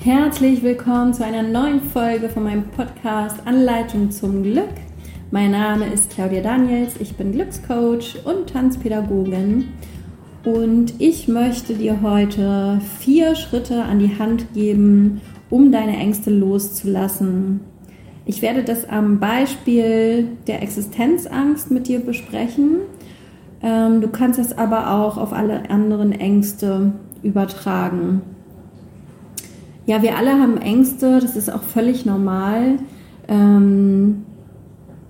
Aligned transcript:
Herzlich 0.00 0.62
willkommen 0.62 1.12
zu 1.12 1.24
einer 1.24 1.42
neuen 1.42 1.82
Folge 1.82 2.28
von 2.28 2.44
meinem 2.44 2.68
Podcast 2.68 3.44
Anleitung 3.44 4.12
zum 4.12 4.44
Glück. 4.44 4.70
Mein 5.32 5.50
Name 5.50 5.92
ist 5.92 6.10
Claudia 6.10 6.40
Daniels, 6.40 6.94
ich 7.00 7.16
bin 7.16 7.32
Glückscoach 7.32 8.24
und 8.24 8.48
Tanzpädagogin 8.48 9.66
und 10.44 10.94
ich 11.00 11.26
möchte 11.26 11.74
dir 11.74 12.00
heute 12.00 12.80
vier 13.00 13.34
Schritte 13.34 13.82
an 13.82 13.98
die 13.98 14.16
Hand 14.20 14.54
geben, 14.54 15.20
um 15.50 15.72
deine 15.72 15.96
Ängste 15.96 16.30
loszulassen. 16.30 17.58
Ich 18.24 18.40
werde 18.40 18.62
das 18.62 18.88
am 18.88 19.18
Beispiel 19.18 20.28
der 20.46 20.62
Existenzangst 20.62 21.72
mit 21.72 21.88
dir 21.88 21.98
besprechen. 21.98 22.82
Ähm, 23.62 24.00
du 24.00 24.06
kannst 24.06 24.38
es 24.38 24.56
aber 24.56 24.92
auch 24.92 25.16
auf 25.18 25.32
alle 25.32 25.68
anderen 25.68 26.12
Ängste 26.12 26.92
übertragen. 27.24 28.22
Ja, 29.88 30.02
wir 30.02 30.18
alle 30.18 30.32
haben 30.32 30.58
Ängste, 30.58 31.18
das 31.18 31.34
ist 31.34 31.50
auch 31.50 31.62
völlig 31.62 32.04
normal. 32.04 32.78
Ähm, 33.26 34.26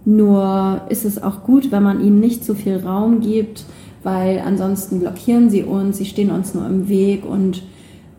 nur 0.04 0.82
ist 0.88 1.04
es 1.04 1.20
auch 1.20 1.42
gut, 1.42 1.72
wenn 1.72 1.82
man 1.82 2.00
ihnen 2.00 2.20
nicht 2.20 2.44
so 2.44 2.54
viel 2.54 2.76
Raum 2.76 3.18
gibt, 3.18 3.64
weil 4.04 4.38
ansonsten 4.38 5.00
blockieren 5.00 5.50
sie 5.50 5.64
uns, 5.64 5.98
sie 5.98 6.04
stehen 6.04 6.30
uns 6.30 6.54
nur 6.54 6.64
im 6.64 6.88
Weg 6.88 7.26
und 7.28 7.64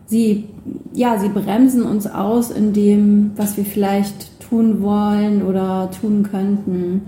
sie, 0.04 0.50
ja, 0.92 1.18
sie 1.18 1.30
bremsen 1.30 1.82
uns 1.82 2.06
aus 2.06 2.50
in 2.50 2.74
dem, 2.74 3.30
was 3.36 3.56
wir 3.56 3.64
vielleicht 3.64 4.38
tun 4.40 4.82
wollen 4.82 5.42
oder 5.42 5.90
tun 5.98 6.24
könnten. 6.30 7.06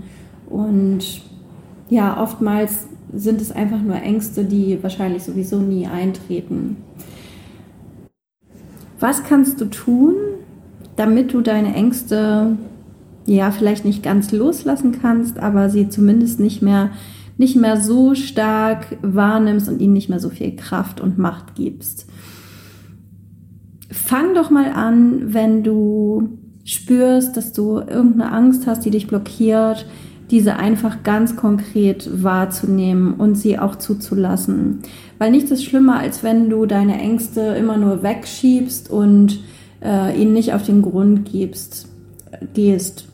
Und 0.49 1.21
ja, 1.91 2.19
oftmals 2.19 2.87
sind 3.13 3.39
es 3.39 3.51
einfach 3.51 3.83
nur 3.83 3.97
Ängste, 3.97 4.45
die 4.45 4.81
wahrscheinlich 4.81 5.21
sowieso 5.21 5.59
nie 5.59 5.85
eintreten. 5.85 6.77
Was 9.03 9.25
kannst 9.25 9.59
du 9.59 9.65
tun, 9.65 10.15
damit 10.95 11.33
du 11.33 11.41
deine 11.41 11.75
Ängste 11.75 12.55
ja 13.25 13.51
vielleicht 13.51 13.83
nicht 13.83 14.01
ganz 14.01 14.31
loslassen 14.31 14.93
kannst, 15.01 15.39
aber 15.39 15.69
sie 15.69 15.89
zumindest 15.89 16.39
nicht 16.39 16.61
mehr 16.61 16.91
nicht 17.37 17.57
mehr 17.57 17.81
so 17.81 18.15
stark 18.15 18.95
wahrnimmst 19.01 19.67
und 19.67 19.81
ihnen 19.81 19.91
nicht 19.91 20.07
mehr 20.07 20.21
so 20.21 20.29
viel 20.29 20.55
Kraft 20.55 21.01
und 21.01 21.17
Macht 21.17 21.53
gibst? 21.55 22.07
Fang 23.91 24.35
doch 24.35 24.49
mal 24.49 24.71
an, 24.71 25.33
wenn 25.33 25.63
du 25.63 26.39
spürst, 26.63 27.35
dass 27.35 27.51
du 27.51 27.79
irgendeine 27.79 28.31
Angst 28.31 28.67
hast, 28.67 28.85
die 28.85 28.89
dich 28.89 29.07
blockiert, 29.07 29.85
diese 30.33 30.55
einfach 30.55 31.03
ganz 31.03 31.35
konkret 31.35 32.23
wahrzunehmen 32.23 33.13
und 33.13 33.35
sie 33.35 33.59
auch 33.59 33.75
zuzulassen. 33.75 34.79
Weil 35.19 35.29
nichts 35.29 35.51
ist 35.51 35.63
schlimmer, 35.63 35.99
als 35.99 36.23
wenn 36.23 36.49
du 36.49 36.65
deine 36.65 36.99
Ängste 36.99 37.41
immer 37.41 37.77
nur 37.77 38.01
wegschiebst 38.01 38.89
und 38.89 39.43
äh, 39.83 40.19
ihnen 40.19 40.33
nicht 40.33 40.55
auf 40.55 40.63
den 40.63 40.81
Grund 40.81 41.31
gibst, 41.31 41.87
gehst. 42.55 43.07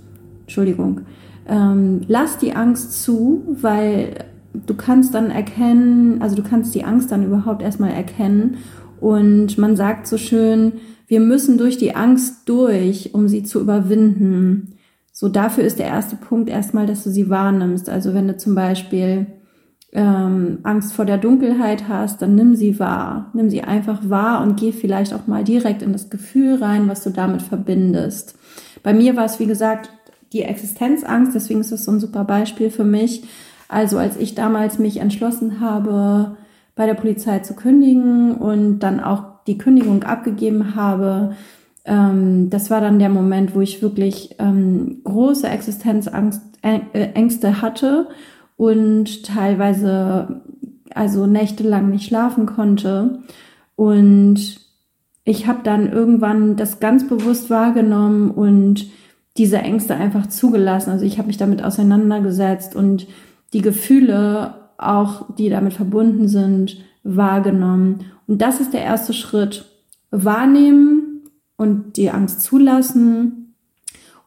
Entschuldigung. 0.43 1.01
Ähm, 1.45 1.99
lass 2.07 2.37
die 2.37 2.55
Angst 2.55 3.03
zu, 3.03 3.43
weil 3.61 4.23
du 4.53 4.73
kannst 4.75 5.13
dann 5.13 5.29
erkennen, 5.29 6.21
also 6.21 6.37
du 6.37 6.41
kannst 6.41 6.73
die 6.73 6.85
Angst 6.85 7.11
dann 7.11 7.25
überhaupt 7.25 7.61
erstmal 7.61 7.91
erkennen. 7.91 8.59
Und 9.01 9.57
man 9.57 9.75
sagt 9.75 10.07
so 10.07 10.17
schön, 10.17 10.71
wir 11.07 11.19
müssen 11.19 11.57
durch 11.57 11.77
die 11.77 11.97
Angst 11.97 12.47
durch, 12.47 13.13
um 13.13 13.27
sie 13.27 13.43
zu 13.43 13.59
überwinden. 13.59 14.78
So 15.19 15.27
dafür 15.27 15.65
ist 15.65 15.79
der 15.79 15.87
erste 15.87 16.15
Punkt 16.15 16.49
erstmal, 16.49 16.85
dass 16.85 17.03
du 17.03 17.09
sie 17.09 17.29
wahrnimmst. 17.29 17.89
Also 17.89 18.13
wenn 18.13 18.29
du 18.29 18.37
zum 18.37 18.55
Beispiel 18.55 19.25
ähm, 19.91 20.59
Angst 20.63 20.93
vor 20.93 21.03
der 21.03 21.17
Dunkelheit 21.17 21.89
hast, 21.89 22.21
dann 22.21 22.35
nimm 22.35 22.55
sie 22.55 22.79
wahr. 22.79 23.29
Nimm 23.33 23.49
sie 23.49 23.61
einfach 23.61 23.99
wahr 24.09 24.41
und 24.41 24.57
geh 24.57 24.71
vielleicht 24.71 25.13
auch 25.13 25.27
mal 25.27 25.43
direkt 25.43 25.81
in 25.81 25.91
das 25.91 26.09
Gefühl 26.09 26.63
rein, 26.63 26.87
was 26.87 27.03
du 27.03 27.09
damit 27.09 27.41
verbindest. 27.41 28.35
Bei 28.81 28.93
mir 28.93 29.17
war 29.17 29.25
es, 29.25 29.41
wie 29.41 29.45
gesagt, 29.45 29.89
die 30.31 30.43
Existenzangst, 30.43 31.35
deswegen 31.35 31.59
ist 31.59 31.73
das 31.73 31.83
so 31.83 31.91
ein 31.91 31.99
super 31.99 32.23
Beispiel 32.23 32.69
für 32.69 32.85
mich. 32.85 33.25
Also 33.67 33.97
als 33.97 34.15
ich 34.15 34.35
damals 34.35 34.79
mich 34.79 35.01
entschlossen 35.01 35.59
habe, 35.59 36.37
bei 36.77 36.85
der 36.85 36.93
Polizei 36.93 37.39
zu 37.39 37.55
kündigen 37.55 38.35
und 38.35 38.79
dann 38.79 39.01
auch 39.01 39.43
die 39.47 39.57
Kündigung 39.57 40.03
abgegeben 40.03 40.75
habe, 40.75 41.35
ähm, 41.89 42.49
das 42.49 42.69
war 42.69 42.81
dann 42.81 42.99
der 42.99 43.09
Moment, 43.09 43.55
wo 43.55 43.61
ich 43.61 43.81
wirklich 43.81 44.35
ähm, 44.39 45.01
große 45.03 45.49
Existenzangst, 45.49 46.41
äh, 46.61 47.51
hatte 47.61 48.07
und 48.55 49.25
teilweise 49.25 50.41
also 50.93 51.25
nächtelang 51.25 51.89
nicht 51.89 52.07
schlafen 52.07 52.45
konnte. 52.45 53.19
Und 53.75 54.59
ich 55.23 55.47
habe 55.47 55.59
dann 55.63 55.91
irgendwann 55.91 56.55
das 56.55 56.79
ganz 56.79 57.07
bewusst 57.07 57.49
wahrgenommen 57.49 58.31
und 58.31 58.87
diese 59.37 59.57
Ängste 59.57 59.95
einfach 59.95 60.27
zugelassen. 60.27 60.91
Also 60.91 61.05
ich 61.05 61.17
habe 61.17 61.27
mich 61.27 61.37
damit 61.37 61.63
auseinandergesetzt 61.63 62.75
und 62.75 63.07
die 63.53 63.61
Gefühle, 63.61 64.55
auch 64.77 65.25
die 65.35 65.49
damit 65.49 65.73
verbunden 65.73 66.27
sind, 66.27 66.77
wahrgenommen. 67.03 68.05
Und 68.27 68.41
das 68.41 68.59
ist 68.59 68.73
der 68.73 68.83
erste 68.83 69.13
Schritt. 69.13 69.65
Wahrnehmen 70.11 70.98
und 71.59 71.97
die 71.97 72.09
Angst 72.09 72.41
zulassen 72.41 73.53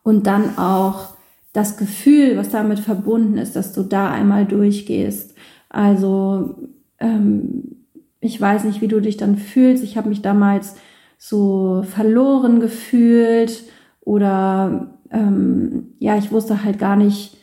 und 0.02 0.26
dann 0.26 0.58
auch 0.58 1.14
das 1.54 1.78
Gefühl, 1.78 2.36
was 2.36 2.50
damit 2.50 2.78
verbunden 2.78 3.38
ist, 3.38 3.56
dass 3.56 3.72
du 3.72 3.84
da 3.84 4.10
einmal 4.10 4.44
durchgehst. 4.44 5.34
Also 5.70 6.68
ähm, 6.98 7.86
ich 8.20 8.38
weiß 8.38 8.64
nicht, 8.64 8.82
wie 8.82 8.88
du 8.88 9.00
dich 9.00 9.16
dann 9.16 9.38
fühlst. 9.38 9.82
Ich 9.82 9.96
habe 9.96 10.10
mich 10.10 10.20
damals 10.20 10.76
so 11.16 11.82
verloren 11.88 12.60
gefühlt 12.60 13.64
oder 14.02 14.98
ähm, 15.10 15.94
ja, 16.00 16.18
ich 16.18 16.32
wusste 16.32 16.62
halt 16.64 16.78
gar 16.78 16.96
nicht, 16.96 17.38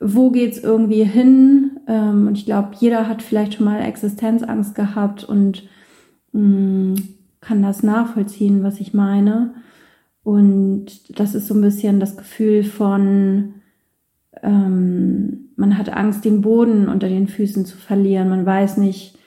wo 0.00 0.30
geht's 0.30 0.58
irgendwie 0.58 1.04
hin. 1.04 1.78
Ähm, 1.86 2.26
und 2.26 2.36
ich 2.36 2.46
glaube, 2.46 2.70
jeder 2.80 3.06
hat 3.06 3.22
vielleicht 3.22 3.54
schon 3.54 3.66
mal 3.66 3.80
Existenzangst 3.80 4.74
gehabt 4.74 5.22
und 5.22 5.68
mh, 6.32 6.40
mm, 6.40 7.13
kann 7.44 7.62
das 7.62 7.82
nachvollziehen, 7.82 8.62
was 8.62 8.80
ich 8.80 8.94
meine. 8.94 9.54
Und 10.22 11.18
das 11.18 11.34
ist 11.34 11.46
so 11.46 11.54
ein 11.54 11.60
bisschen 11.60 12.00
das 12.00 12.16
Gefühl 12.16 12.64
von, 12.64 13.54
ähm, 14.42 15.50
man 15.56 15.76
hat 15.78 15.90
Angst, 15.90 16.24
den 16.24 16.40
Boden 16.40 16.88
unter 16.88 17.08
den 17.08 17.28
Füßen 17.28 17.66
zu 17.66 17.76
verlieren. 17.76 18.30
Man 18.30 18.46
weiß 18.46 18.78
nicht, 18.78 19.18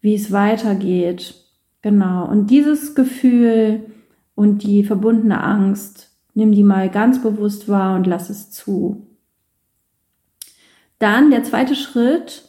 wie 0.00 0.14
es 0.14 0.32
weitergeht. 0.32 1.34
Genau. 1.82 2.26
Und 2.28 2.50
dieses 2.50 2.94
Gefühl 2.94 3.84
und 4.34 4.62
die 4.62 4.82
verbundene 4.82 5.42
Angst, 5.42 6.10
nimm 6.34 6.52
die 6.52 6.62
mal 6.62 6.90
ganz 6.90 7.22
bewusst 7.22 7.68
wahr 7.68 7.96
und 7.96 8.06
lass 8.06 8.30
es 8.30 8.50
zu. 8.50 9.06
Dann 10.98 11.30
der 11.30 11.42
zweite 11.42 11.74
Schritt, 11.74 12.45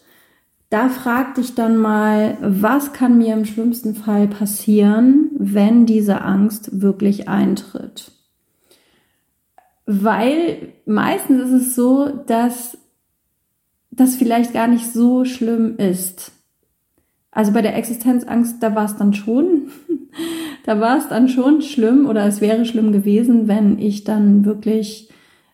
da 0.69 0.89
frag 0.89 1.35
dich 1.35 1.55
dann 1.55 1.77
mal, 1.77 2.37
was 2.41 2.91
kann 2.91 3.17
mir 3.17 3.33
im 3.33 3.45
schlimmsten 3.45 3.95
Fall 3.95 4.27
passieren, 4.27 5.29
wenn 5.37 5.85
diese 5.85 6.21
Angst 6.21 6.81
wirklich 6.81 7.29
eintritt? 7.29 8.11
Weil 9.85 10.73
meistens 10.85 11.43
ist 11.43 11.61
es 11.61 11.75
so, 11.75 12.09
dass 12.27 12.77
das 13.91 14.15
vielleicht 14.15 14.53
gar 14.53 14.67
nicht 14.67 14.91
so 14.91 15.23
schlimm 15.23 15.77
ist. 15.77 16.33
Also 17.31 17.53
bei 17.53 17.61
der 17.61 17.75
Existenzangst, 17.75 18.61
da 18.61 18.75
war 18.75 18.85
es 18.85 18.97
dann 18.97 19.13
schon, 19.13 19.69
da 20.65 20.81
war 20.81 20.97
es 20.97 21.07
dann 21.07 21.29
schon 21.29 21.61
schlimm 21.61 22.05
oder 22.07 22.25
es 22.25 22.41
wäre 22.41 22.65
schlimm 22.65 22.91
gewesen, 22.91 23.47
wenn 23.47 23.79
ich 23.79 24.03
dann 24.03 24.43
wirklich 24.43 25.09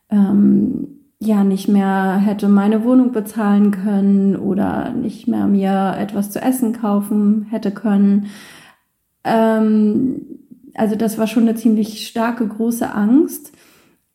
ähm, 0.09 1.02
ja 1.25 1.43
nicht 1.43 1.67
mehr 1.67 2.15
hätte 2.15 2.47
meine 2.49 2.83
Wohnung 2.83 3.11
bezahlen 3.11 3.71
können 3.71 4.35
oder 4.35 4.91
nicht 4.91 5.27
mehr 5.27 5.47
mir 5.47 5.95
etwas 5.97 6.31
zu 6.31 6.41
essen 6.41 6.73
kaufen 6.73 7.47
hätte 7.49 7.71
können. 7.71 8.27
Ähm, 9.23 10.21
also 10.75 10.95
das 10.95 11.17
war 11.17 11.27
schon 11.27 11.43
eine 11.43 11.55
ziemlich 11.55 12.07
starke, 12.07 12.47
große 12.47 12.93
Angst. 12.93 13.51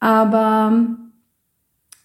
Aber 0.00 0.96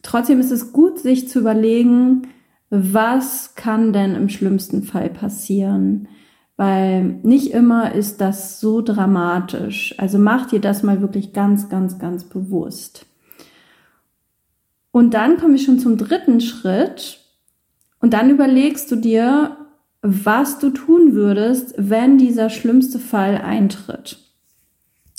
trotzdem 0.01 0.39
ist 0.39 0.51
es 0.51 0.71
gut, 0.71 0.99
sich 0.99 1.29
zu 1.29 1.39
überlegen, 1.39 2.23
was 2.69 3.55
kann 3.55 3.93
denn 3.93 4.15
im 4.15 4.29
schlimmsten 4.29 4.83
Fall 4.83 5.09
passieren? 5.09 6.07
Weil 6.55 7.03
nicht 7.23 7.51
immer 7.51 7.93
ist 7.93 8.21
das 8.21 8.59
so 8.59 8.81
dramatisch. 8.81 9.95
Also 9.97 10.17
mach 10.17 10.47
dir 10.47 10.59
das 10.59 10.83
mal 10.83 11.01
wirklich 11.01 11.33
ganz, 11.33 11.69
ganz, 11.69 11.99
ganz 11.99 12.23
bewusst. 12.23 13.05
Und 14.93 15.15
dann 15.15 15.37
komme 15.37 15.55
ich 15.55 15.63
schon 15.63 15.79
zum 15.79 15.97
dritten 15.97 16.39
Schritt. 16.39 17.19
Und 17.99 18.13
dann 18.13 18.29
überlegst 18.29 18.91
du 18.91 18.95
dir, 18.95 19.57
was 20.03 20.59
du 20.59 20.69
tun 20.69 21.15
würdest, 21.15 21.73
wenn 21.77 22.19
dieser 22.19 22.51
schlimmste 22.51 22.99
Fall 22.99 23.37
eintritt. 23.37 24.19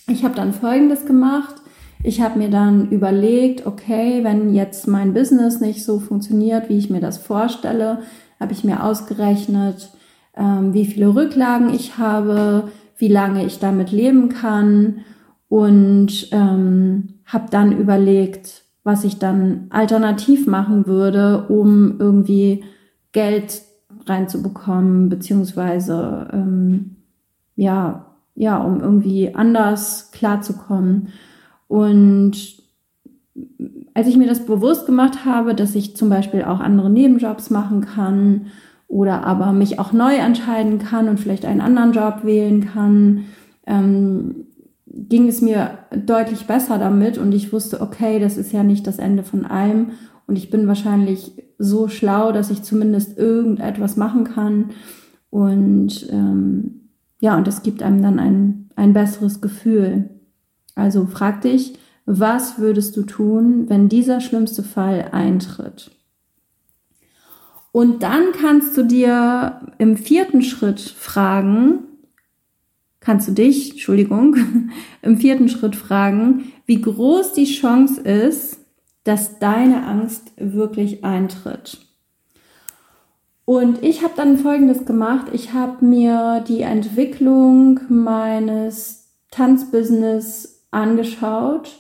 Ich 0.07 0.23
habe 0.23 0.37
dann 0.37 0.53
Folgendes 0.53 1.07
gemacht. 1.07 1.57
Ich 2.05 2.21
habe 2.21 2.39
mir 2.39 2.51
dann 2.51 2.91
überlegt, 2.91 3.67
okay, 3.67 4.23
wenn 4.23 4.55
jetzt 4.55 4.87
mein 4.87 5.13
Business 5.13 5.61
nicht 5.61 5.85
so 5.85 5.99
funktioniert, 5.99 6.69
wie 6.69 6.79
ich 6.79 6.89
mir 6.89 7.01
das 7.01 7.19
vorstelle, 7.19 8.03
habe 8.39 8.53
ich 8.53 8.63
mir 8.63 8.85
ausgerechnet, 8.85 9.91
ähm, 10.37 10.73
wie 10.73 10.87
viele 10.87 11.17
Rücklagen 11.17 11.75
ich 11.75 11.99
habe, 11.99 12.69
wie 12.97 13.09
lange 13.09 13.45
ich 13.45 13.59
damit 13.59 13.91
leben 13.91 14.29
kann 14.29 15.01
und 15.49 16.29
ähm, 16.31 17.15
habe 17.27 17.47
dann 17.51 17.77
überlegt, 17.77 18.64
was 18.85 19.03
ich 19.05 19.19
dann 19.19 19.67
alternativ 19.71 20.47
machen 20.47 20.87
würde, 20.87 21.47
um 21.49 21.99
irgendwie 21.99 22.65
Geld 23.13 23.63
reinzubekommen, 24.07 25.09
beziehungsweise 25.09 26.29
ähm, 26.33 26.97
ja, 27.57 28.15
ja, 28.35 28.59
um 28.59 28.81
irgendwie 28.81 29.35
anders 29.35 30.11
klarzukommen. 30.13 31.09
Und 31.67 32.63
als 33.95 34.07
ich 34.07 34.17
mir 34.17 34.27
das 34.27 34.45
bewusst 34.45 34.87
gemacht 34.87 35.25
habe, 35.25 35.55
dass 35.55 35.75
ich 35.75 35.97
zum 35.97 36.09
Beispiel 36.09 36.43
auch 36.43 36.61
andere 36.61 36.91
Nebenjobs 36.91 37.51
machen 37.51 37.81
kann 37.81 38.47
oder 38.89 39.25
aber 39.25 39.53
mich 39.53 39.79
auch 39.79 39.93
neu 39.93 40.15
entscheiden 40.15 40.79
kann 40.79 41.09
und 41.09 41.19
vielleicht 41.19 41.45
einen 41.45 41.61
anderen 41.61 41.93
Job 41.93 42.25
wählen 42.25 42.67
kann, 42.67 43.25
ähm, 43.67 44.47
ging 44.95 45.29
es 45.29 45.41
mir 45.41 45.79
deutlich 45.95 46.47
besser 46.47 46.79
damit 46.79 47.19
und 47.19 47.33
ich 47.33 47.53
wusste, 47.53 47.81
okay, 47.81 48.19
das 48.21 48.37
ist 48.37 48.53
ja 48.53 48.63
nicht 48.63 48.87
das 48.87 48.99
Ende 48.99 49.25
von 49.25 49.45
allem 49.45 49.93
und 50.27 50.37
ich 50.37 50.51
bin 50.51 50.69
wahrscheinlich 50.69 51.33
so 51.59 51.89
schlau, 51.89 52.33
dass 52.33 52.51
ich 52.51 52.63
zumindest 52.63 53.19
irgendetwas 53.19 53.97
machen 53.97 54.25
kann 54.25 54.71
und 55.31 56.09
ähm, 56.11 56.91
ja, 57.21 57.37
und 57.37 57.47
das 57.47 57.63
gibt 57.63 57.83
einem 57.83 58.03
dann 58.03 58.19
ein, 58.19 58.71
ein 58.77 58.93
besseres 58.93 59.41
Gefühl. 59.41 60.11
Also 60.75 61.07
frag 61.07 61.41
dich, 61.41 61.79
was 62.07 62.59
würdest 62.59 62.97
du 62.97 63.03
tun, 63.03 63.69
wenn 63.69 63.89
dieser 63.89 64.21
schlimmste 64.21 64.63
Fall 64.63 65.09
eintritt? 65.13 65.91
Und 67.73 68.03
dann 68.03 68.27
kannst 68.39 68.77
du 68.77 68.85
dir 68.85 69.61
im 69.79 69.97
vierten 69.97 70.43
Schritt 70.43 70.81
fragen, 70.81 71.81
kannst 73.05 73.29
du 73.29 73.33
dich, 73.33 73.73
Entschuldigung, 73.73 74.37
im 75.03 75.19
vierten 75.19 75.49
Schritt 75.49 75.77
fragen, 75.77 76.53
wie 76.67 76.81
groß 76.81 77.35
die 77.35 77.45
Chance 77.45 78.01
ist, 78.01 78.59
dass 79.05 79.39
deine 79.39 79.87
Angst 79.87 80.33
wirklich 80.39 81.05
eintritt. 81.05 81.79
Und 83.45 83.83
ich 83.83 84.03
habe 84.03 84.15
dann 84.17 84.39
Folgendes 84.39 84.87
gemacht. 84.87 85.27
Ich 85.33 85.53
habe 85.53 85.85
mir 85.85 86.43
die 86.49 86.63
Entwicklung 86.63 87.81
meines 87.91 89.11
Tanzbusiness 89.31 90.67
angeschaut 90.71 91.79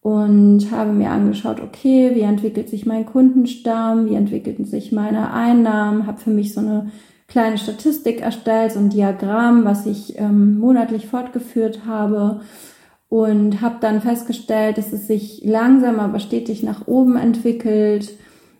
und 0.00 0.70
habe 0.72 0.92
mir 0.92 1.10
angeschaut, 1.10 1.60
okay, 1.60 2.12
wie 2.14 2.22
entwickelt 2.22 2.68
sich 2.68 2.86
mein 2.86 3.06
Kundenstamm, 3.06 4.06
wie 4.06 4.14
entwickelten 4.14 4.64
sich 4.64 4.90
meine 4.90 5.32
Einnahmen, 5.32 6.06
habe 6.06 6.18
für 6.18 6.30
mich 6.30 6.52
so 6.54 6.60
eine 6.60 6.90
kleine 7.28 7.58
Statistik 7.58 8.20
erstellt, 8.20 8.72
so 8.72 8.78
ein 8.78 8.90
Diagramm, 8.90 9.64
was 9.64 9.86
ich 9.86 10.18
ähm, 10.18 10.58
monatlich 10.58 11.06
fortgeführt 11.06 11.80
habe 11.86 12.40
und 13.08 13.60
habe 13.60 13.76
dann 13.80 14.00
festgestellt, 14.00 14.78
dass 14.78 14.92
es 14.92 15.06
sich 15.06 15.42
langsam 15.44 16.00
aber 16.00 16.18
stetig 16.18 16.62
nach 16.62 16.86
oben 16.86 17.16
entwickelt. 17.16 18.12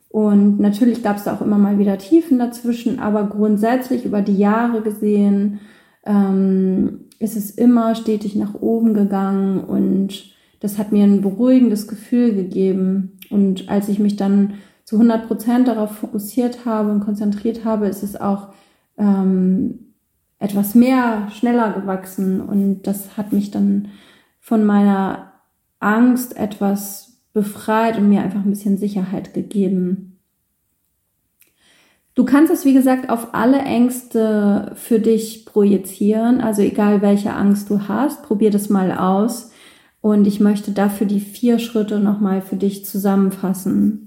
Und 0.08 0.60
natürlich 0.60 1.02
gab 1.02 1.16
es 1.16 1.24
da 1.24 1.34
auch 1.34 1.42
immer 1.42 1.58
mal 1.58 1.78
wieder 1.78 1.98
Tiefen 1.98 2.38
dazwischen, 2.38 2.98
aber 3.00 3.24
grundsätzlich 3.24 4.04
über 4.04 4.22
die 4.22 4.36
Jahre 4.36 4.80
gesehen 4.82 5.60
ähm, 6.04 7.06
ist 7.18 7.36
es 7.36 7.50
immer 7.50 7.94
stetig 7.94 8.36
nach 8.36 8.54
oben 8.54 8.94
gegangen 8.94 9.60
und 9.60 10.34
das 10.60 10.78
hat 10.78 10.92
mir 10.92 11.04
ein 11.04 11.20
beruhigendes 11.20 11.86
Gefühl 11.86 12.34
gegeben. 12.34 13.18
Und 13.30 13.68
als 13.68 13.88
ich 13.88 13.98
mich 13.98 14.16
dann 14.16 14.54
zu 14.86 14.94
100 14.96 15.26
Prozent 15.26 15.66
darauf 15.66 15.96
fokussiert 15.96 16.64
habe 16.64 16.92
und 16.92 17.00
konzentriert 17.00 17.64
habe, 17.64 17.88
ist 17.88 18.04
es 18.04 18.14
auch 18.18 18.50
ähm, 18.96 19.94
etwas 20.38 20.76
mehr, 20.76 21.28
schneller 21.32 21.72
gewachsen. 21.72 22.40
Und 22.40 22.84
das 22.84 23.16
hat 23.16 23.32
mich 23.32 23.50
dann 23.50 23.88
von 24.38 24.64
meiner 24.64 25.32
Angst 25.80 26.36
etwas 26.36 27.20
befreit 27.32 27.98
und 27.98 28.08
mir 28.08 28.22
einfach 28.22 28.44
ein 28.44 28.50
bisschen 28.50 28.78
Sicherheit 28.78 29.34
gegeben. 29.34 30.20
Du 32.14 32.24
kannst 32.24 32.52
es, 32.52 32.64
wie 32.64 32.72
gesagt, 32.72 33.10
auf 33.10 33.34
alle 33.34 33.58
Ängste 33.58 34.70
für 34.76 35.00
dich 35.00 35.46
projizieren. 35.46 36.40
Also 36.40 36.62
egal 36.62 37.02
welche 37.02 37.32
Angst 37.32 37.70
du 37.70 37.88
hast, 37.88 38.22
probier 38.22 38.52
das 38.52 38.70
mal 38.70 38.92
aus. 38.92 39.50
Und 40.00 40.28
ich 40.28 40.38
möchte 40.38 40.70
dafür 40.70 41.08
die 41.08 41.18
vier 41.18 41.58
Schritte 41.58 41.98
nochmal 41.98 42.40
für 42.40 42.56
dich 42.56 42.84
zusammenfassen. 42.84 44.05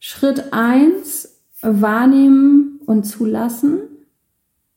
Schritt 0.00 0.52
eins: 0.52 1.40
wahrnehmen 1.62 2.80
und 2.86 3.04
zulassen. 3.04 3.82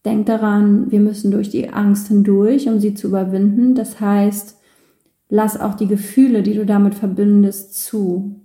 Denk 0.05 0.25
daran, 0.25 0.91
wir 0.91 0.99
müssen 0.99 1.31
durch 1.31 1.49
die 1.49 1.69
Angst 1.69 2.09
hindurch, 2.09 2.67
um 2.67 2.79
sie 2.79 2.93
zu 2.93 3.07
überwinden. 3.07 3.73
Das 3.73 4.01
heißt, 4.01 4.59
lass 5.29 5.59
auch 5.59 5.75
die 5.75 5.87
Gefühle, 5.87 6.43
die 6.43 6.53
du 6.53 6.65
damit 6.65 6.93
verbindest, 6.93 7.73
zu. 7.85 8.39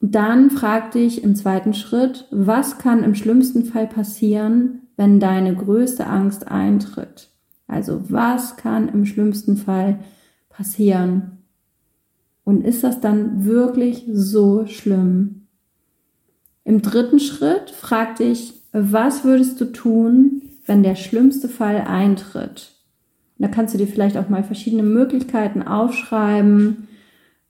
Dann 0.00 0.50
frag 0.50 0.92
dich 0.92 1.22
im 1.22 1.36
zweiten 1.36 1.74
Schritt, 1.74 2.26
was 2.30 2.78
kann 2.78 3.04
im 3.04 3.14
schlimmsten 3.14 3.64
Fall 3.64 3.86
passieren, 3.86 4.88
wenn 4.96 5.20
deine 5.20 5.54
größte 5.54 6.06
Angst 6.06 6.48
eintritt? 6.48 7.30
Also 7.68 8.10
was 8.10 8.56
kann 8.56 8.88
im 8.88 9.06
schlimmsten 9.06 9.56
Fall 9.56 10.00
passieren? 10.48 11.39
Und 12.50 12.66
ist 12.66 12.82
das 12.82 13.00
dann 13.00 13.44
wirklich 13.44 14.06
so 14.12 14.66
schlimm? 14.66 15.46
Im 16.64 16.82
dritten 16.82 17.20
Schritt 17.20 17.70
frag 17.70 18.16
dich, 18.16 18.54
was 18.72 19.22
würdest 19.22 19.60
du 19.60 19.66
tun, 19.66 20.42
wenn 20.66 20.82
der 20.82 20.96
schlimmste 20.96 21.48
Fall 21.48 21.76
eintritt? 21.86 22.72
Da 23.38 23.46
kannst 23.46 23.72
du 23.72 23.78
dir 23.78 23.86
vielleicht 23.86 24.16
auch 24.16 24.28
mal 24.28 24.42
verschiedene 24.42 24.82
Möglichkeiten 24.82 25.62
aufschreiben, 25.62 26.88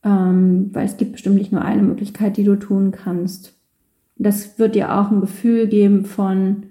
ähm, 0.05 0.69
weil 0.75 0.85
es 0.85 0.99
gibt 0.99 1.13
bestimmt 1.13 1.37
nicht 1.37 1.51
nur 1.51 1.63
eine 1.63 1.81
Möglichkeit, 1.83 2.37
die 2.37 2.45
du 2.45 2.57
tun 2.57 2.91
kannst. 2.91 3.55
Das 4.17 4.59
wird 4.59 4.75
dir 4.75 4.95
auch 4.95 5.11
ein 5.11 5.23
Gefühl 5.23 5.67
geben 5.67 6.05
von, 6.05 6.65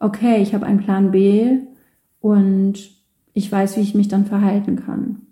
okay, 0.00 0.42
ich 0.42 0.52
habe 0.52 0.66
einen 0.66 0.80
Plan 0.80 1.12
B, 1.12 1.60
und 2.20 2.74
ich 3.32 3.50
weiß, 3.50 3.78
wie 3.78 3.80
ich 3.80 3.94
mich 3.94 4.08
dann 4.08 4.26
verhalten 4.26 4.76
kann. 4.76 5.22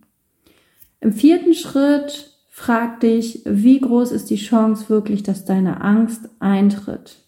Im 1.03 1.13
vierten 1.13 1.53
Schritt 1.53 2.38
frag 2.59 2.99
dich, 2.99 3.43
wie 3.45 3.81
groß 3.81 4.11
ist 4.11 4.31
die 4.31 4.37
Chance 4.37 4.89
wirklich, 4.89 5.23
dass 5.23 5.45
deine 5.45 5.81
Angst 5.81 6.29
eintritt. 6.41 7.23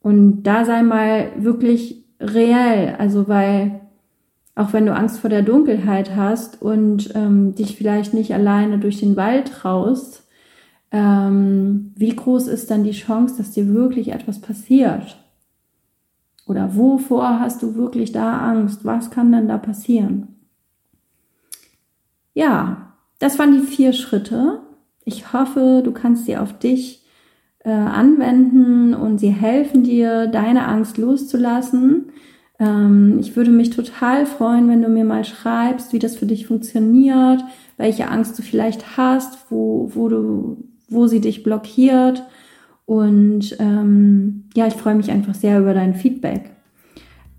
Und 0.00 0.44
da 0.44 0.64
sei 0.64 0.82
mal 0.82 1.30
wirklich 1.36 2.06
reell, 2.18 2.96
also 2.98 3.28
weil 3.28 3.82
auch 4.54 4.72
wenn 4.72 4.86
du 4.86 4.94
Angst 4.94 5.20
vor 5.20 5.28
der 5.28 5.42
Dunkelheit 5.42 6.16
hast 6.16 6.62
und 6.62 7.14
ähm, 7.14 7.54
dich 7.54 7.76
vielleicht 7.76 8.14
nicht 8.14 8.32
alleine 8.32 8.78
durch 8.78 8.98
den 8.98 9.14
Wald 9.14 9.48
traust, 9.48 10.26
ähm, 10.90 11.92
wie 11.94 12.16
groß 12.16 12.46
ist 12.48 12.70
dann 12.70 12.84
die 12.84 12.92
Chance, 12.92 13.36
dass 13.36 13.50
dir 13.50 13.68
wirklich 13.74 14.08
etwas 14.12 14.40
passiert? 14.40 15.22
Oder 16.46 16.74
wovor 16.74 17.40
hast 17.40 17.62
du 17.62 17.74
wirklich 17.74 18.10
da 18.12 18.38
Angst? 18.38 18.86
Was 18.86 19.10
kann 19.10 19.30
denn 19.30 19.48
da 19.48 19.58
passieren? 19.58 20.28
Ja, 22.32 22.87
das 23.18 23.38
waren 23.38 23.52
die 23.52 23.66
vier 23.66 23.92
Schritte. 23.92 24.60
Ich 25.04 25.32
hoffe, 25.32 25.82
du 25.84 25.92
kannst 25.92 26.26
sie 26.26 26.36
auf 26.36 26.58
dich 26.58 27.04
äh, 27.64 27.70
anwenden 27.70 28.94
und 28.94 29.18
sie 29.18 29.30
helfen 29.30 29.82
dir, 29.82 30.26
deine 30.26 30.66
Angst 30.66 30.98
loszulassen. 30.98 32.12
Ähm, 32.58 33.18
ich 33.20 33.36
würde 33.36 33.50
mich 33.50 33.70
total 33.70 34.26
freuen, 34.26 34.68
wenn 34.68 34.82
du 34.82 34.88
mir 34.88 35.04
mal 35.04 35.24
schreibst, 35.24 35.92
wie 35.92 35.98
das 35.98 36.16
für 36.16 36.26
dich 36.26 36.46
funktioniert, 36.46 37.42
welche 37.76 38.08
Angst 38.08 38.38
du 38.38 38.42
vielleicht 38.42 38.96
hast, 38.96 39.50
wo, 39.50 39.90
wo 39.94 40.08
du, 40.08 40.64
wo 40.88 41.06
sie 41.06 41.20
dich 41.20 41.42
blockiert. 41.42 42.24
Und 42.86 43.56
ähm, 43.58 44.44
ja, 44.56 44.66
ich 44.66 44.74
freue 44.74 44.94
mich 44.94 45.10
einfach 45.10 45.34
sehr 45.34 45.60
über 45.60 45.74
dein 45.74 45.94
Feedback. 45.94 46.50